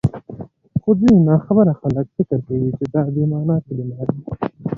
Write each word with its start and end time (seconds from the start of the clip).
خو 0.81 0.89
ځيني 0.99 1.19
ناخبره 1.29 1.73
خلک 1.81 2.05
فکر 2.15 2.39
کوي 2.47 2.69
چي 2.77 2.85
دا 2.93 3.01
بې 3.13 3.23
مانا 3.31 3.55
کلمات 3.65 4.07
دي، 4.13 4.21